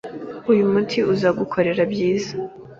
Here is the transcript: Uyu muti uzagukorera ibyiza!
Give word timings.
Uyu 0.51 0.63
muti 0.71 0.99
uzagukorera 1.13 1.79
ibyiza! 1.87 2.31